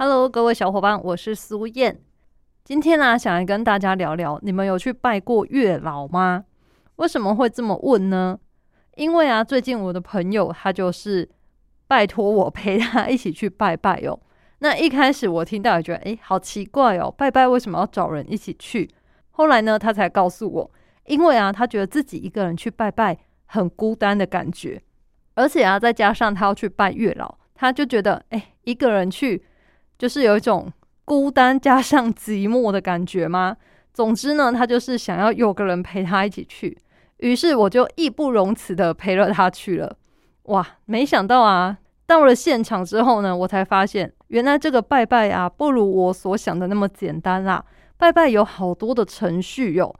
[0.00, 2.00] ？Hello，各位小伙伴，我是苏燕。
[2.62, 6.44] 今天呢，想来跟大家聊聊，你们有去拜过月老吗？
[6.96, 8.38] 为什么会这么问呢？
[8.94, 11.28] 因为啊，最近我的朋友他就是。
[11.88, 14.20] 拜托我陪他一起去拜拜哦。
[14.58, 18.88] 那一开始我听到也觉得，哎，好奇怪哦，拜拜为什么要找人一起去？
[19.30, 20.70] 后来呢，他才告诉我，
[21.06, 24.80] 因为啊，他觉得自己一个人去拜拜很孤单的感觉，
[25.34, 29.42] 而且啊，再加上他要去拜月老，他就觉得，哎，一个人去
[29.98, 30.72] 就是有一种
[31.04, 33.56] 孤单加上寂寞的感觉吗？
[33.92, 36.78] 总之呢，他就是想要有个人陪他一起去，
[37.16, 39.96] 于是我就义不容辞的陪了他去了。
[40.44, 41.76] 哇，没想到啊！
[42.06, 47.64] 到了现场之后呢，我才发现，原来这个拜拜啊，不如我所想的那么简单啦。
[47.96, 49.94] 拜拜有好多的程序哟。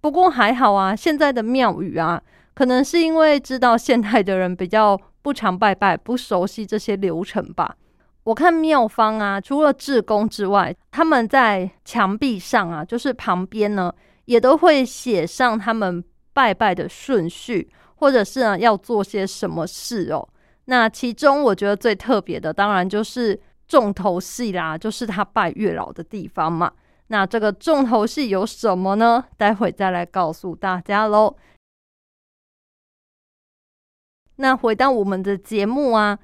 [0.00, 2.20] 不过还好啊，现在的庙宇啊，
[2.54, 7.76] 可能是因为知道现代的人比较不常拜拜，不熟悉这些流程吧。
[8.24, 13.94] 我看庙方啊，除了志工之外，他们在墙壁上啊，就是旁边呢，
[14.24, 17.70] 也都会写上他们拜拜的顺序。
[17.96, 20.28] 或者是呢，要做些什么事哦？
[20.66, 26.70] 那其中我觉得最特别的，当然就是重头戏啦，就是他拜月老的地方嘛。
[27.06, 29.24] 那这个重头戏有什么呢？
[29.38, 31.34] 待会再来告诉大家喽。
[34.36, 36.18] 那回到我们的节目啊，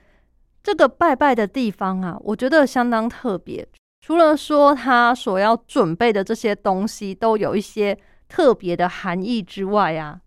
[0.63, 3.67] 这个拜拜的地方啊，我觉得相当特别。
[4.01, 7.97] 除了说他所要准备的这些东西都有一些
[8.29, 10.21] 特别的含义之外啊。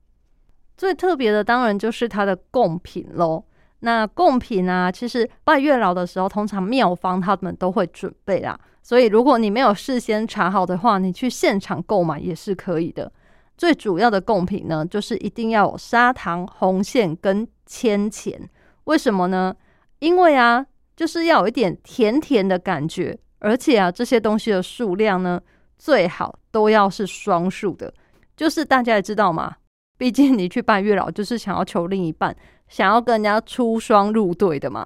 [0.76, 3.44] 最特别的当然就是它的贡品喽。
[3.80, 8.60] 那贡品啊，其实拜月老的时候，通常庙方他们都会准备啦。
[8.82, 13.12] 所以如果你没有事先查好的话，你去现场购买也是可以的。
[13.58, 18.50] 最主要的贡品呢，就是一定要有砂糖、红线跟铅钱。
[18.86, 19.56] 为什么呢？
[20.04, 20.66] 因为啊，
[20.98, 25.42] 就是要有一点甜甜的感觉，而且啊，这些东西的数量呢，
[25.78, 27.94] 最好都要是双数的。
[28.36, 29.56] 就是大家也知道嘛。
[29.98, 32.36] 毕竟你去拜月老，就是想要求另一半，
[32.68, 34.86] 想要跟人家出双入对的嘛。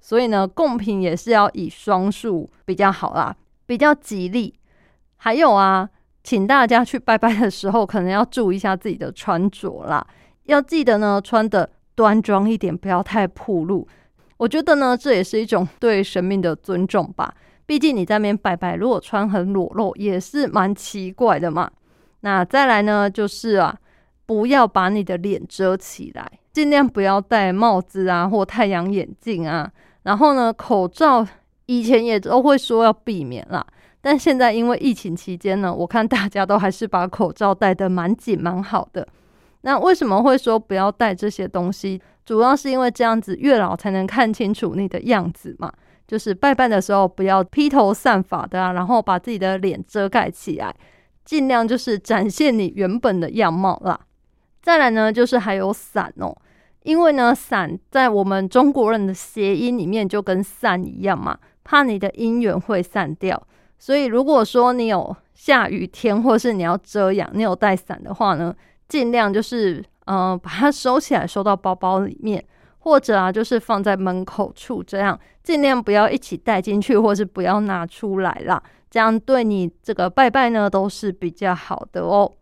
[0.00, 3.34] 所以呢，贡品也是要以双数比较好啦，
[3.64, 4.52] 比较吉利。
[5.16, 5.88] 还有啊，
[6.22, 10.06] 请大家去拜拜的时候，可能要注意一下自己的穿着啦，
[10.44, 13.88] 要记得呢穿的端庄一点，不要太暴露。
[14.38, 17.34] 我觉得呢，这也是一种对神明的尊重吧。
[17.66, 21.70] 毕竟你在那边拜拜，如果穿很裸露，也是蛮奇怪的嘛。
[22.20, 23.78] 那再来呢，就是啊。
[24.28, 29.72] 不要把你的脸遮起来，尽量不要戴帽子啊或太阳眼镜啊。
[30.02, 31.26] 然后呢，口罩
[31.64, 33.66] 以前也都会说要避免啦，
[34.02, 39.08] 但现在因为疫情期间呢，我看大家都还是把口罩戴得蛮紧蛮好的。
[39.68, 42.00] 那为什么会说不要带这些东西？
[42.24, 45.70] 主要是因为这样子月老才能看清楚你的样子嘛。
[46.06, 50.74] 就是拜拜的时候不要披头散发的啊，然后把自己的脸遮盖起来，
[51.22, 54.00] 尽量就是展现你原本的样貌啦。
[54.62, 56.34] 再来呢，就是还有伞哦，
[56.84, 63.46] 因为呢，伞在我们中国人的谐音里面就跟散一样嘛，怕你的姻缘会散掉，
[63.78, 68.54] 所以如果说你有下雨天，或是你要遮阳，你有带伞的话呢，
[68.88, 72.44] 尽量就是嗯把它收起来，收到包包里面，
[72.80, 82.32] 或者啊就是放在门口处，这样尽量不要一起带进去，或是不要拿出来啦，这样对你这个拜拜呢都是比较好的哦。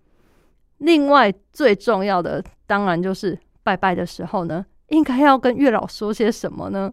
[0.78, 6.92] 另外最重要的，当然就是拜拜的时候呢，应该要跟月老说些什么呢？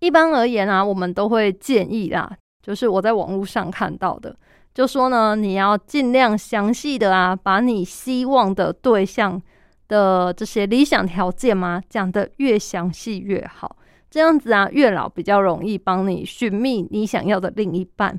[0.00, 2.30] 一般而言啊，我们都会建议啦，
[2.62, 4.36] 就是我在网络上看到的，
[4.74, 9.40] 就说呢，你要尽量详细的啊，把你希望的对象
[9.86, 13.76] 的这些理想条件嘛，讲的越详细越好，
[14.10, 18.18] 这样子啊，月老比较容易帮你寻觅你想要的另一半。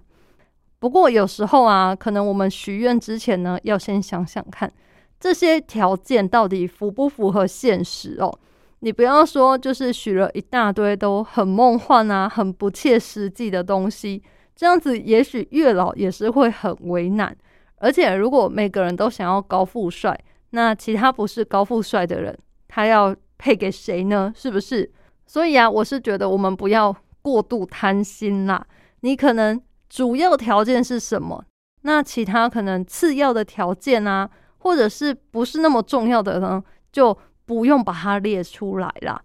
[0.79, 4.71] 不过有时候啊，可能我们许愿之前呢，要先想想看。
[5.19, 8.31] 这些条件到底符不符合现实哦？
[8.79, 14.21] 你不要说，就是许了一大堆都很梦幻啊、很不切实际的东西，
[14.55, 17.35] 这样子也许月老也是会很为难。
[17.77, 20.17] 而且，如果每个人都想要高富帅，
[20.51, 22.37] 那其他不是高富帅的人，
[22.67, 24.31] 他要配给谁呢？
[24.35, 24.91] 是不是？
[25.25, 28.65] 所以啊，我是觉得我们不要过度贪心啦。
[29.01, 29.61] 你可能。
[29.87, 31.45] 主要条件是什么？
[31.83, 36.61] 那其他可能次要的条件啊，或者是不是那么重要的呢，
[36.91, 39.21] 就不用把它列出来啦。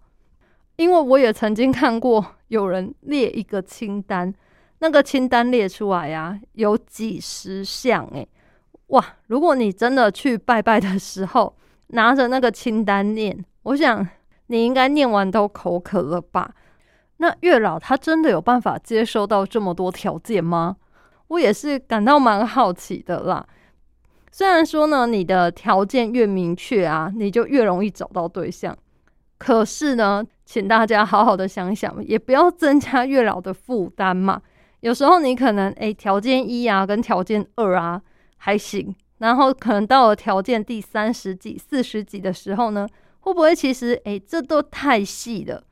[0.77, 4.33] 因为我也曾经看过有人列一个清单，
[4.81, 8.27] 那个清单列出来呀，有几十项诶。
[8.87, 9.05] 哇！
[9.27, 11.55] 如果你真的去拜拜的时候，
[11.89, 14.05] 拿着那个清单念，我想
[14.47, 16.53] 你应该念完都口渴了吧？
[17.17, 20.75] 那月老他真的有办法接收到这么多条件吗？
[21.27, 23.47] 我也是感到蛮好奇的啦。
[24.31, 28.75] 虽然说呢，你的条件越明确啊，你就越容易找到对象。
[29.37, 34.41] 可是呢，请大家好好的想想，也不要增加月老的负担嘛。
[34.81, 38.01] 有时候你可能诶，条件一啊，跟条件二啊。
[38.43, 42.87] 还行，然后可能到了条件第三十几、四十几的时候呢，
[43.19, 45.63] 会不会其实诶，这都太细了？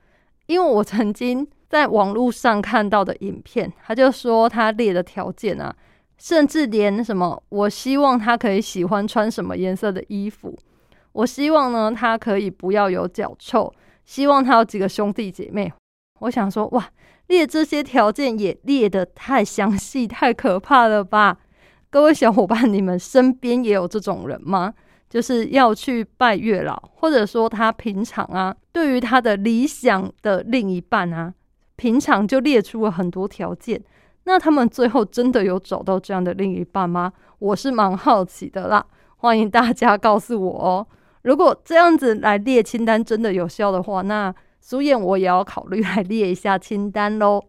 [0.46, 5.76] 因为我曾经在网络上看到的影片，他就说他列的条件啊，
[6.20, 10.56] 甚至连什么，我希望他可以喜欢穿什么颜色的衣服，
[11.14, 13.74] 我希望呢他可以不要有脚臭，
[14.06, 15.74] 希望他有几个兄弟姐妹。
[16.20, 16.90] 我想说，哇，
[17.28, 21.38] 列这些条件也列得太详细、太可怕了吧？
[21.90, 24.74] 各位小伙伴，你们身边也有这种人吗？
[25.10, 31.34] 就是要去拜月老，或者说他平常啊，对于他的理想的另一半啊，
[31.78, 33.82] 平常就列出了很多条件。
[34.26, 37.12] 那他们最后真的有找到这样的另一半吗？
[37.40, 38.86] 我是蛮好奇的啦，
[39.18, 40.88] 欢迎大家告诉我哦。
[41.24, 47.44] 如果这样子来列清单真的有效的话，那苏燕我也要考虑来列一下清单喽。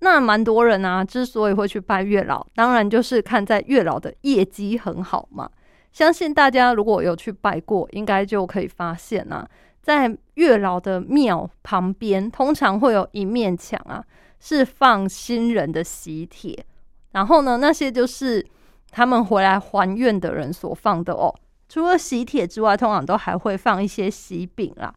[0.00, 5.48] 那蛮多人啊，之所以会去拜月老，当然就是看在月老的业绩很好嘛。
[5.92, 9.48] 相信大家如果有去拜过，应该就可以发现啊，
[9.80, 14.04] 在月老的庙旁边，通常会有一面墙啊，
[14.40, 16.66] 是放新人的喜帖。
[17.12, 18.44] 然后呢，那些就是
[18.90, 21.32] 他们回来还愿的人所放的哦。
[21.72, 24.94] 除了喜帖之外，通常都还会放一些喜饼啦。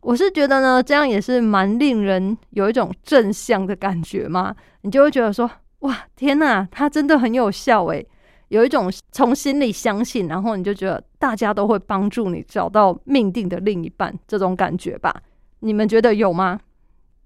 [0.00, 4.52] 我是觉得呢，这样也是蛮令人有一种正向的感觉嘛。
[4.80, 5.48] 你就会觉得说，
[5.80, 8.04] 哇，天哪，它真的很有效诶，
[8.48, 15.22] 有一种从心里相信，然后你就觉得大家都会帮助你找到命定的另一半这种感觉吧？
[15.60, 16.58] 你们觉得有吗？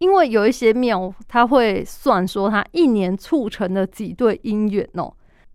[0.01, 5.15] 因为有一些庙，他会算说他一年促成了几对姻缘哦。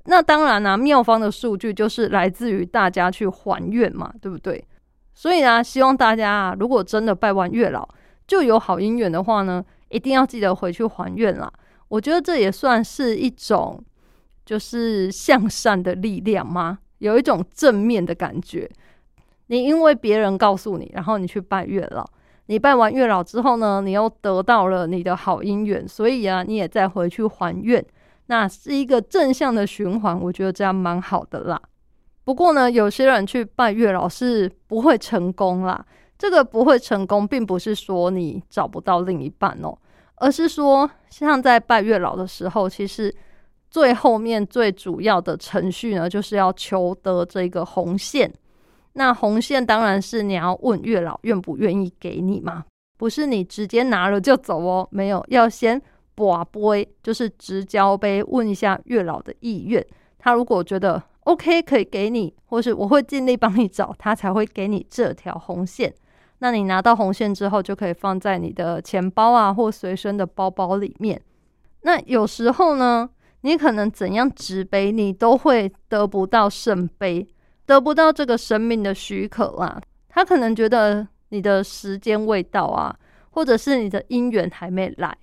[0.10, 4.64] 那当然啦，妙方的数据就是来自于大家去还愿嘛，对不对？
[5.14, 7.88] 所以呢，希望大家啊，如果真的拜完月老
[8.26, 11.52] 就有好姻缘的话呢，一定要记得回去还愿啦。
[11.90, 13.84] 我觉得这也算是一种
[14.46, 16.80] 就是向善的力量吗？
[17.00, 18.70] 有一种正面的感觉。
[19.48, 22.06] 你因为别人告诉你，然后你去拜月老，
[22.48, 27.84] 你拜完月老之后呢，你又得到了你的好姻缘，所以啊，你也再回去还愿，
[28.28, 30.18] 那是一个正向的循环。
[30.20, 31.62] 我觉得这样蛮好的啦。
[32.24, 35.86] 不过呢，有些人去拜月老是不会成功啦。
[36.18, 39.78] 这个不会成功，并不是说你找不到另一半哦，
[40.16, 43.16] 而是说像在拜月老的时候，其实
[43.70, 48.34] 最后面最主要的程序呢，就是要求得这个红线。
[48.94, 52.66] 那红线当然是你要问月老愿不愿意给你嘛，
[52.98, 54.88] 不是你直接拿了就走哦。
[54.90, 55.80] 没有，要先
[56.18, 59.86] 把杯，就是直交杯，问一下月老的意愿。
[60.18, 61.02] 他如果觉得。
[61.28, 65.94] OK，可以给你，或是我会尽力帮你找，他才会给你这条红线。
[66.38, 71.22] 那你拿到红线之后，就可以放在你的钱包啊，或随身的包包里面。
[71.82, 73.10] 那有时候呢，
[73.42, 77.28] 你可能怎样执杯，你都会得不到圣杯，
[77.66, 79.82] 得不到这个生命的许可啦。
[80.08, 82.98] 他可能觉得你的时间未到啊，
[83.32, 85.14] 或者是你的姻缘还没来，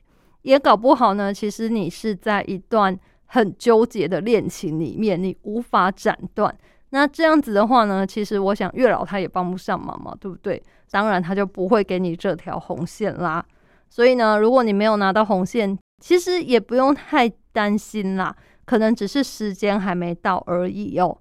[0.44, 1.34] 也搞不好呢。
[1.34, 2.98] 其实你是在一段。
[3.26, 6.54] 很纠结的恋情里面，你无法斩断。
[6.90, 10.62] 那这样子的话呢，其实我想月老他也帮不上忙嘛，对不对？
[10.88, 13.44] 当然他就不会给你这条红线啦。
[13.90, 21.18] 所以呢，如果你没有拿到红线，其实也不用太担心啦，可能只是时间还没到而已哦。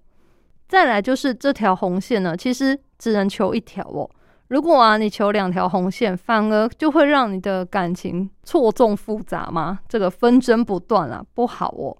[0.68, 4.08] 再来就是这条红线呢，其实只能求一条哦。
[4.54, 11.98] 如果啊你求两条红线，反而就会让你的感情错综复杂嘛，这个纷争不断啊，不好哦。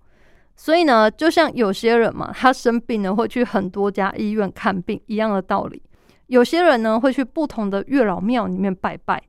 [0.56, 5.82] 所以呢，就像有些人嘛，他生病呢会去很多家医院看病一样的道理。
[6.28, 9.20] 有些人呢会去不同的月老庙里面拜拜，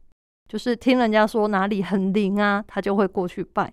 [0.47, 3.73] 就是听人家说哪里很灵啊，他就会过去拜。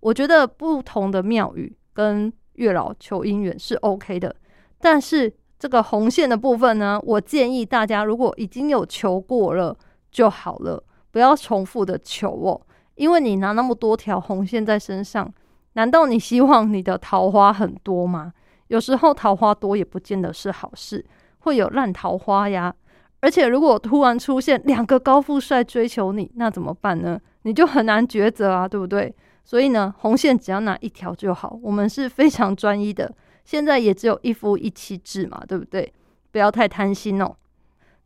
[0.00, 4.34] 我觉得不同的庙宇跟月老求姻缘是 OK 的，
[4.80, 9.76] 但是这个红线的部分呢，我建议大家如果已经有求过了
[10.10, 12.58] 就好了，不要重复的求哦。
[12.94, 15.30] 因为你拿那么多条红线在身上，
[15.74, 18.32] 难道你希望你的桃花很多吗？
[18.68, 21.04] 有时候桃花多也不见得是好事，
[21.40, 22.74] 会有烂桃花呀。
[23.20, 27.20] 而且如果突然出现两个高富帅追求你，那怎么办呢？
[27.42, 29.14] 你就很难抉择啊，对不对？
[29.44, 31.58] 所以呢，红线只要拿一条就好。
[31.62, 33.12] 我们是非常专一的，
[33.44, 35.92] 现在也只有一夫一妻制嘛，对不对？
[36.30, 37.34] 不要太贪心哦。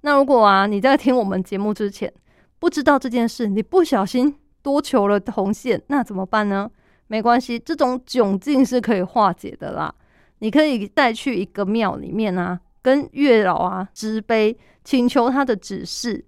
[0.00, 2.12] 那如果啊，你在听我们节目之前
[2.58, 6.70] 不知道这件事，你不小心多求了红线，那怎么办呢？
[7.06, 9.94] 没关系，这种窘境是可以化解的啦。
[10.38, 16.24] 你可以带去一个庙里面啊，跟月老啊执杯，请求他的指示。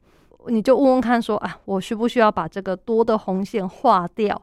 [0.48, 4.40] 你就问问看，说啊，我需不需要把这个多的红线化掉？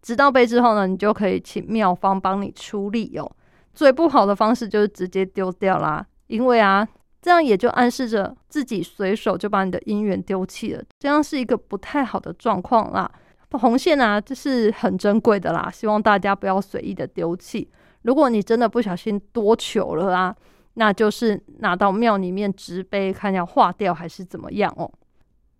[0.00, 3.30] 直到杯之后呢，你就可以请庙方帮你出力哦。
[3.74, 6.86] 最不好的方式就是直接丢掉啦，因为啊，
[7.20, 13.10] 这样也就暗示着自己随手就把你的姻缘丢弃了，这样是一个不太好的状况啦。
[13.52, 17.70] 红线啊，这是很珍贵的啦，希望大家不要随意的丢弃。
[18.02, 20.34] 如果你真的不小心多求了啊，
[20.74, 24.90] 那就是拿到庙里面执杯，看要化掉还是怎么样哦。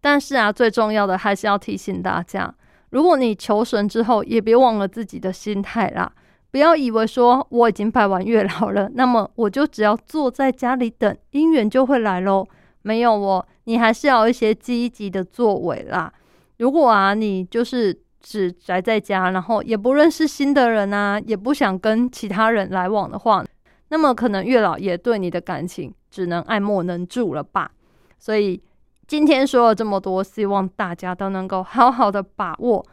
[0.00, 2.52] 但是啊，最重要的还是要提醒大家，
[2.90, 6.11] 如果你求神之后，也别忘了自己的心态啦。
[6.52, 12.47] 不要以为说我已经拜完月老了，那么我就只要坐在家里等姻缘就会来喽。
[12.82, 16.12] 没有哦，你还是要一些积极的作为啦。
[16.59, 23.44] 如果啊，你就是只宅在家，然后也不认识新的人啊，也不想跟其他人来往的话，
[23.88, 27.71] 那么可能月老也对你的感情只能爱莫能助了吧。
[28.18, 28.62] 所以
[29.06, 32.85] 今天说了这么多，希望大家都能够好好的把握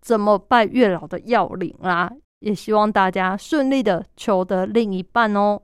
[0.00, 2.10] 怎么拜月老的要领啦，
[2.42, 5.62] 也希望大家顺利的求得另一半哦。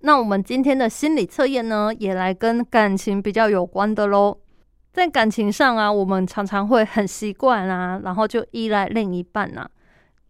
[0.00, 4.38] 那我们今天的心理测验呢，也来跟感情比较有关的喽。
[4.92, 9.70] 在感情上啊，我们常常会很习惯啊，然后就依赖另一半啊。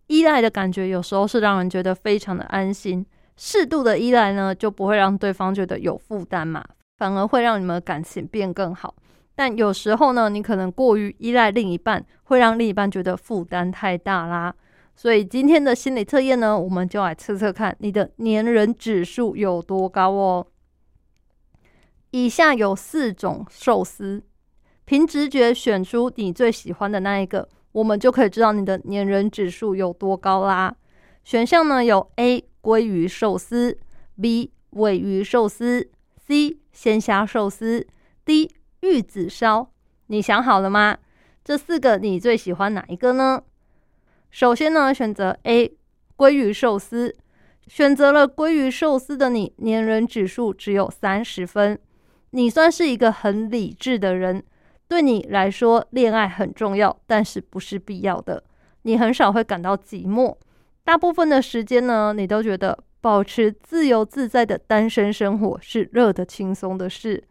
[0.07, 3.05] 依赖的感觉有时候是让人觉得非常的安心，
[3.37, 6.65] 适度的依赖呢，就不会让对方觉得有负担嘛，
[6.99, 8.95] 反而会让你们感情变更好。
[9.35, 14.55] 但有时候呢，你可能过于依赖另一半，会让另一半觉得负担太大啦。
[14.95, 20.47] 所以今天的心理测验呢，我们就来测测看你的粘人指数有多高哦。
[22.11, 24.23] 以下有四种寿司，
[24.85, 30.77] 凭直觉选出你最喜欢的那一个，我们就可以知道你的粘人指数有多高啦。
[31.25, 33.79] 选项呢有 A 鲑鱼寿司、
[34.21, 37.87] B 尾鱼寿司、C 鲜虾寿司、
[38.27, 38.51] D
[38.83, 39.71] 玉子烧。
[40.09, 40.99] 你想好了吗？
[41.45, 43.43] 这四个你最喜欢哪一个呢？
[44.31, 45.77] 首先呢，选择 A
[46.17, 47.17] 鲑鱼寿司。
[47.69, 51.79] 选择了鲑鱼寿司的你，粘人指数只有三十分。
[52.31, 54.43] 你算是一个很理智的人，
[54.89, 58.43] 对你来说，恋爱很重要，但是不是必要的。
[58.83, 60.37] 你很少会感到寂寞，
[60.83, 67.23] 大部分的时间呢，你都觉得保持自由自在的单身生活是热的轻松的事。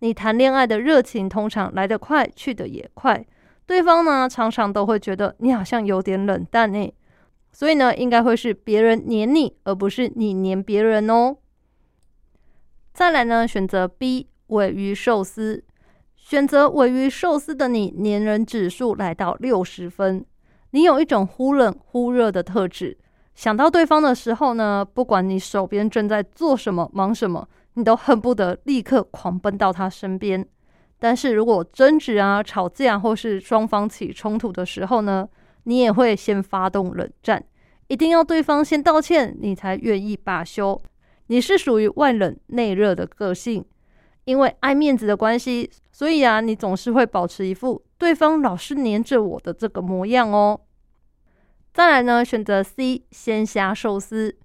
[0.00, 3.24] 你谈恋爱的热情通常来得快，去得也快。
[3.66, 6.92] 对方呢，常常都会觉得你好像有点冷淡呢，
[7.52, 11.36] 所以呢，应该会是别人黏你，而不是你黏别人哦。
[12.92, 15.62] 再来呢，选择 B 尾鱼寿司，
[16.16, 20.24] 选择尾鱼寿司的你，黏人指数来到六十分。
[20.70, 22.98] 你有一种忽冷忽热的特质，
[23.34, 27.48] 想到对方的时候呢，不管你手边正在做什么、忙什么，
[27.80, 30.46] 你都恨不得立刻狂奔到他身边。
[30.98, 35.28] 但是如果争执啊、吵架或是双方起冲突的时候呢，
[35.64, 37.42] 你也会先发动冷战，
[37.88, 40.80] 一定要对方先道歉，你才愿意罢休。
[41.28, 43.64] 你是属于外冷内热的个性，
[44.24, 50.60] 因为爱面子的关系，所以啊，你总是会保持一副对方老是黏着我的这个模样哦。
[51.72, 54.36] 再来呢，选择 C 鲜虾寿司，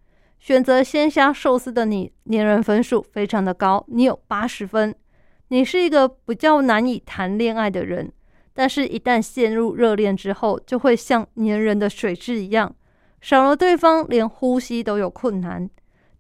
[0.46, 4.94] 选择鲜虾寿司的你，粘人分数非常的高，你有八十分。
[5.48, 8.14] 你是一个比较难以谈恋爱的人，
[8.54, 12.76] 但是，一旦陷入热恋之后，就会像粘人的水质一样，
[13.22, 15.68] 少了对方，连呼吸都有困难。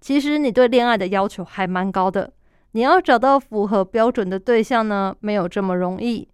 [0.01, 2.33] 其实，你对恋爱的要求还蛮高的，
[2.71, 6.27] 你要找到符合标准的对象呢，没有这么容易。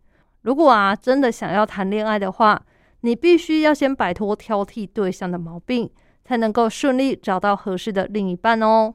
[0.43, 2.63] 如果啊，真的想要谈恋爱的话，
[3.01, 5.91] 你必须要先摆脱挑剔对象的毛病，
[6.23, 8.93] 才能够顺利找到合适的另一半哦。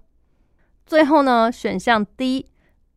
[0.85, 2.47] 最后呢，选项 D。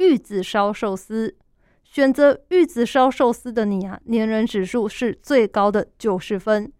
[0.01, 1.35] 玉子烧寿司，
[1.83, 6.71] 选择玉子烧寿司的你啊，粘人指数是最高的九十分，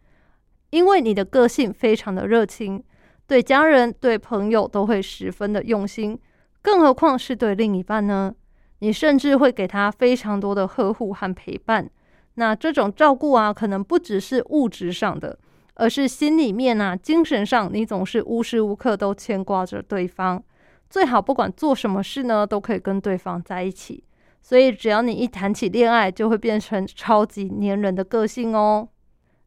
[0.70, 2.82] 因为你的个性非常的热情，
[3.28, 6.18] 对家人、对朋友都会十分的用心，
[6.62, 8.34] 更何况是对另一半呢？
[8.80, 11.92] 你甚至会给他非常多的呵护和陪伴。
[12.36, 15.38] 那这种照顾啊，可能不只是物质上的，
[15.80, 20.44] 而是心里面啊、精神上，你总是无时无刻都牵挂着对方。
[20.90, 24.04] 最好不管做什么事呢，都可以跟对方在一起。
[24.42, 28.88] 所以只要你一谈起恋爱，就会变成超级黏人的个性哦。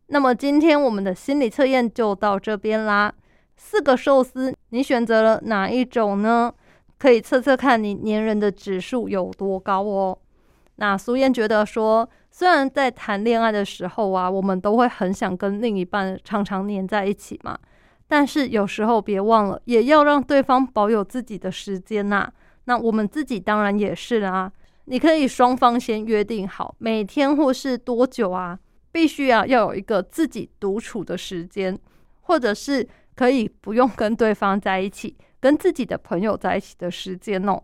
[0.07, 3.13] 那么今天我们的心理测验就到这边啦。
[3.57, 6.53] 四个寿司，你选择了哪一种呢？
[6.99, 10.19] 可以测测看你黏人的指数有多高哦。
[10.77, 17.57] 那苏燕觉得说，虽然在谈恋爱的时候啊，我们都会很想跟另一半常常黏在一起嘛，
[18.09, 22.33] 但是有时候别忘了，也要让对方保有自己的时间呐。
[22.65, 24.51] 那我们自己当然也是啦。
[24.87, 28.59] 你可以双方先约定好，每天或是多久啊，
[28.91, 31.79] 必须啊要有一个自己独处的时间，
[32.23, 37.63] 或者是可以不用跟对方在一起，跟自己的朋友在一起的时间哦。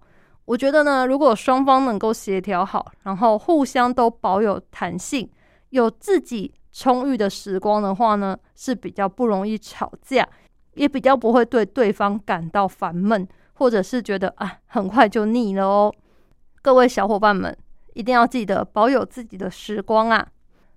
[0.49, 5.29] 我觉得呢，如果双方能够协调好，然后互相都保有弹性，
[5.69, 10.27] 有自己充裕的时光的话呢，是比较不容易吵架，
[10.73, 15.95] 也比较不会对对方感到烦闷，或者是觉得啊很快就腻了哦。
[16.63, 17.55] 各位小伙伴们，
[17.93, 20.27] 一定要记得保有自己的时光啊！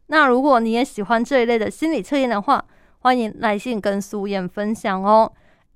[0.07, 2.65] 那如果你也喜欢这一类的心理测验的话，
[2.99, 5.31] 欢迎来信跟苏燕分享哦。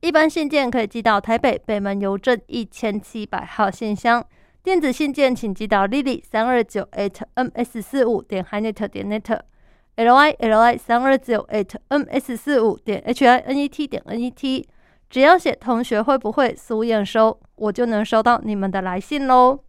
[0.06, 4.24] 一般信件可以寄到台北北门邮政一千七百号信箱，
[4.62, 13.02] 电子信件请寄到 lily 三二九 at ms 四五点 hinet 点 net，l i l i 三二九 at ms 四五点
[13.04, 14.70] h i n e t 点 n e t，
[15.10, 19.60] 只要写同学会不会苏燕收，我就能收到你们的来信喽。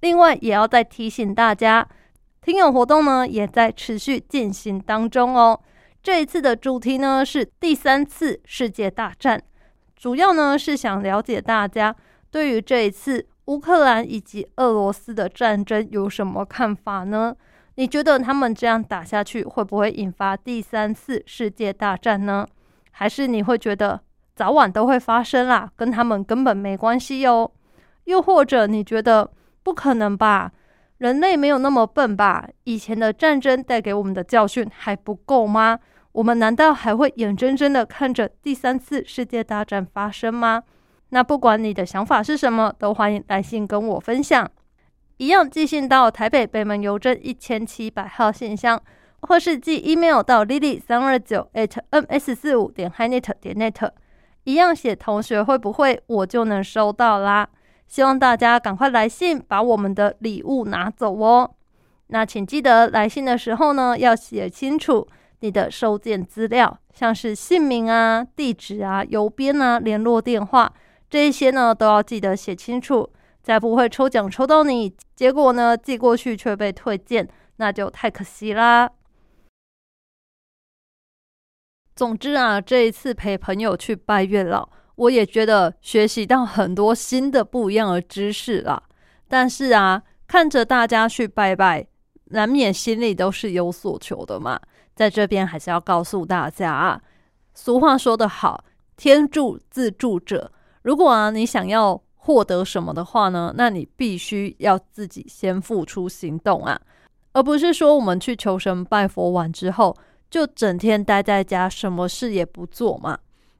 [0.00, 1.88] 另外，也要再提醒大家，
[2.42, 5.58] 听友活动呢也在持续进行当中哦。
[6.02, 9.42] 这一次的主题呢是第三次世界大战，
[10.04, 11.96] 主要呢是想了解大家
[12.30, 17.34] 对于这一次乌克兰以及俄罗斯的战争有什么看法呢？
[17.76, 22.46] 你觉得他们这样打下去会不会引发第三次世界大战呢？
[22.90, 23.98] 还是你会觉得
[24.36, 27.50] 早晚都会发生啦，跟他们根本没关系哟？
[28.04, 29.30] 又或者你觉得？
[29.62, 30.52] 不可能吧？
[30.98, 32.46] 人类没有那么笨吧？
[32.64, 35.78] 以前的战争带给我们的教训还不够吗？
[36.14, 40.62] 我们难道还会眼睁睁的看着第三次世界大战发生吗？
[41.08, 44.48] 那不管你的想法是什么，都欢迎来信跟我分享。
[45.16, 48.80] 一样寄信到台北北门邮政一千七百号信箱，
[49.22, 53.90] 或是寄 email 到 lily 三二九 at ms 四五点 hinet 点 net，
[54.44, 57.48] 一样写同学会不会，我就能收到啦。
[57.88, 61.50] 希望大家赶快来信，把我们的礼物拿走哦。
[62.06, 65.08] 那请记得来信的时候呢，要写清楚
[65.40, 70.72] 你的收件资料，像是姓名啊、地址啊、邮编啊、联络电话
[71.10, 78.90] 这一些呢，都要记得写清楚，才不会抽奖抽到你，结果呢寄过去却被退件，那就太可惜啦。
[81.94, 84.68] 总之啊，这一次陪朋友去拜月老。
[84.96, 88.82] 我也觉得学习到很多新的不一样的知识啦。
[89.28, 91.86] 但是啊，看着大家去拜拜，
[92.26, 94.60] 难免心里都是有所求的嘛。
[94.94, 97.00] 在这边还是要告诉大家啊，
[97.54, 98.64] 俗话说得好，
[98.96, 100.50] 天助自助者。
[100.82, 106.80] 如果啊你想要获得什么的话呢，那你必须要自己先付出行动啊，
[107.32, 109.96] 而不是说我们去求神拜佛完之后，
[110.30, 113.18] 就整天待在家，什么事也不做嘛。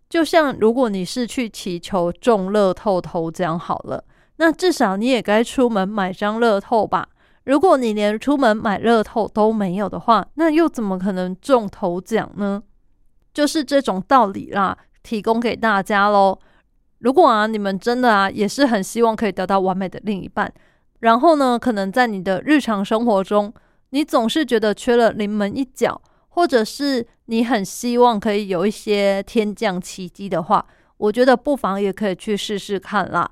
[0.09, 4.05] 就像如果你是去祈求中乐透头奖好了，
[4.37, 7.09] 那至少你也该出门买张乐透吧。
[7.45, 12.63] 如果你连出门买乐透都没有的话，那又怎么可能中头奖呢？
[13.33, 16.39] 就是这种道理啦，提供给大家喽。
[16.99, 20.53] 如果啊，你们真的啊，也是很希望可以得到完美的另一半，
[21.01, 23.53] 然后呢，可能在你的日常生活中，
[23.91, 26.01] 你总是觉得缺了临门一脚。
[26.37, 33.31] 或者是你很希望可以有一些天降奇迹的话，我觉得不妨也可以去试试看啦。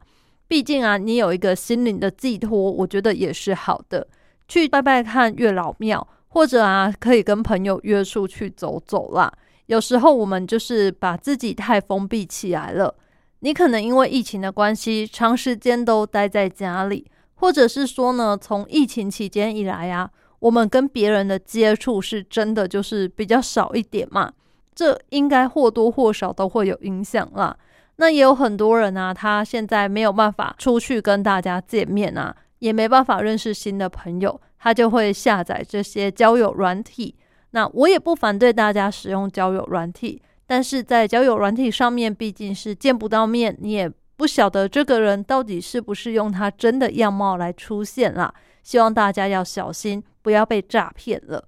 [0.53, 4.07] 毕竟啊，你有一个心灵的寄托，我觉得也是好的。
[4.47, 9.33] 去拜拜看月老庙，或者啊，可以跟朋友约出去走走啦。
[9.65, 12.95] 有时候我们就是把自己太封闭起来了。
[13.39, 20.11] 你可能因为疫情的关系，长时间都待在家里，或者是说呢，从疫情期间以来啊。
[20.41, 24.31] 我们跟别人的接触是真的就是比较少一点嘛，
[24.75, 27.57] 这应该或多或少都会有影响啦。
[28.03, 37.15] 那也有很多人啊，他现在没有办法出去跟大家见面啊，也没办法认识新的朋友，他就会下载这些交友软体。
[37.53, 48.35] 那我也不反对大家使用交友软体，但是在交友软体上面毕竟是见不到面，你也不晓得这个人到底是不是用他真的样貌来出现啦。
[48.65, 51.45] 希望大家要小心，不要被诈骗了。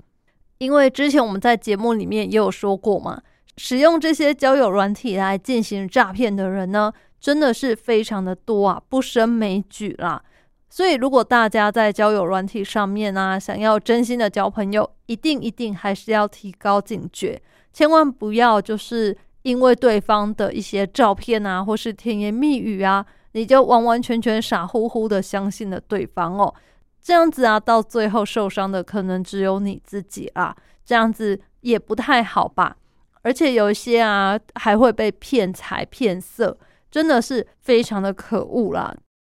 [0.58, 3.20] 因为之前我们在节目里面也有说过嘛，
[3.56, 10.22] 使用这些交友软体来进行诈骗的人呢，真的是非常的多啊，不胜枚举啦。
[10.68, 17.40] 所以，如果大家在交友软体上面啊，想要真心的交朋友，一定一定还是要提高警觉，
[17.72, 26.52] 千万不要就是因为对方的一些照片啊，或是甜言蜜语啊，你就完完全全傻乎乎的相信了对方哦。
[27.00, 32.76] 这样子啊，到最后受伤的可能只有你自己啊，这样子也不太好吧。
[33.24, 36.56] 而且有一些啊，还会被骗财骗色，
[36.90, 38.94] 真的是非常的可恶啦。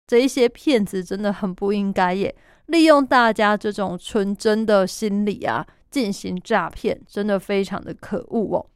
[0.07, 2.35] 这一些骗子真的很不应该耶，
[2.67, 8.67] 利用大家这种纯真的心理啊，进行诈骗，真的非常的可恶哦。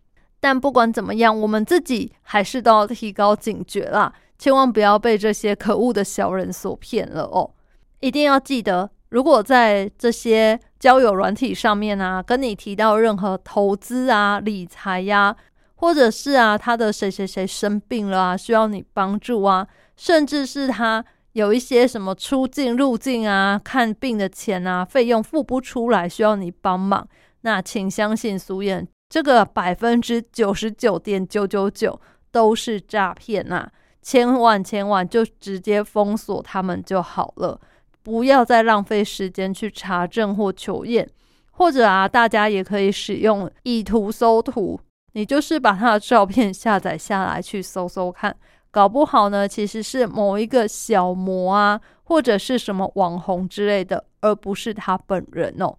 [0.41, 7.51] 但不管怎么样，我们自己还是都要提高警觉啦，千万不要被这些可恶的小人所骗了哦。
[8.01, 15.37] 一定要记得，如果在这些交友软体上面啊，跟你提到任何投资啊、理财呀，
[15.77, 21.05] 或者是啊他的谁谁谁生病了啊，需要你帮助啊，甚至是他。
[21.35, 27.07] 有一些什么出境入境啊、看病的钱啊、费用付不出来，需要你帮忙，
[27.43, 32.01] 那请相信苏燕，这个百分之九十九点九九九
[32.33, 33.69] 都是诈骗呐！
[34.03, 37.61] 千万千万就直接封锁他们就好了，
[38.11, 41.09] 不要再浪费时间去查证或求验，
[41.53, 44.81] 或者啊，大家也可以使用以图搜图，
[45.13, 48.35] 你就是把他的照片下载下来去搜搜看。
[48.73, 55.77] 搞不好呢，其实是某一个小模啊，或者是什么网红之类的，而不是他本人哦。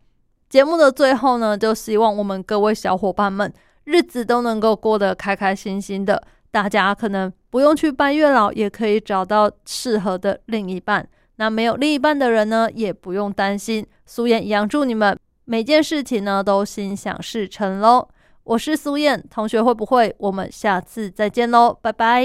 [0.48, 6.24] 节目的最后呢，就希望我们各位小伙伴们日子都能够过得开开心心的。
[6.50, 11.06] 大家可能不用去拜月老，也可以找到适合的另一半。
[11.42, 13.84] 那没有另一半的人呢，也不用担心。
[14.06, 18.08] 苏燕一样祝你们每件事情呢都心想事成喽。
[18.44, 20.16] 我是苏燕同学，会不会？
[20.20, 22.24] 我们下次再见喽，拜拜。